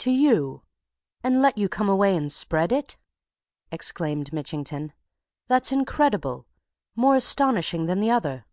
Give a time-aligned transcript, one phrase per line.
[0.00, 0.62] "To you?
[1.24, 2.98] And let you come away and spread it?"
[3.72, 4.92] exclaimed Mitchington.
[5.48, 6.46] "That's incredible!
[6.94, 8.44] more astonishing than the other!"